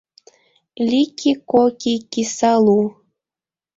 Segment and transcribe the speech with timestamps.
[0.87, 2.79] Лики-коки киса лу.